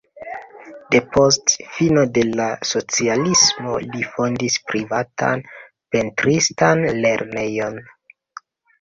[0.93, 5.47] Depost fino de la socialismo li fondis privatan
[5.95, 7.83] pentristan lernejon.